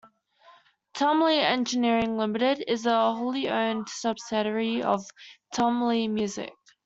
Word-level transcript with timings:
Tom 0.95 1.21
Lee 1.21 1.41
Engineering 1.41 2.17
Limited 2.17 2.63
is 2.67 2.87
a 2.87 3.13
wholly 3.13 3.47
owned 3.47 3.87
subsidiary 3.87 4.81
of 4.81 5.05
Tom 5.53 5.83
Lee 5.83 6.07
Music. 6.07 6.53